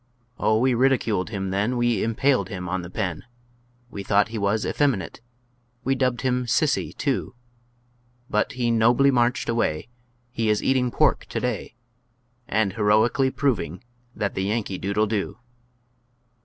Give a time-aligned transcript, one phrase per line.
[0.39, 3.23] Oh, we ridiculed him then, We impaled him on the pen,
[3.91, 5.21] We thought he was effeminate,
[5.83, 7.35] we dubbed him "Sissy," too;
[8.27, 9.89] But he nobly marched away,
[10.31, 11.75] He is eating pork to day,
[12.47, 13.83] And heroically proving
[14.15, 15.37] that the Yankee dude'll do.